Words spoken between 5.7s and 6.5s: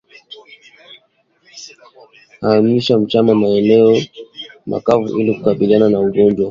na ugonjwa